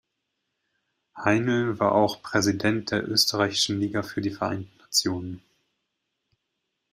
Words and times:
Heinl 1.15 1.77
war 1.77 1.91
auch 1.91 2.23
Präsident 2.23 2.89
der 2.89 3.07
Österreichischen 3.07 3.79
Liga 3.79 4.01
für 4.01 4.21
die 4.21 4.31
Vereinten 4.31 4.75
Nationen. 4.79 5.43